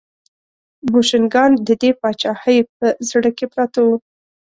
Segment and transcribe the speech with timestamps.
[0.91, 3.95] بوشنګان د دې پاچاهۍ په زړه کې پراته وو.